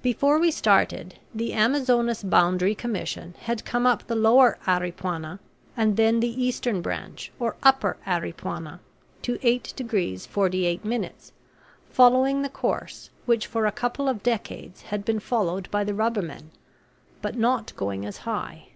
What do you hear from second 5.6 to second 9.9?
and then the eastern branch, or upper Aripuanan, to 8